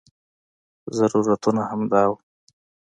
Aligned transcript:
ضرورتونه 0.97 1.61
همدا 1.71 2.01
وو. 2.09 2.15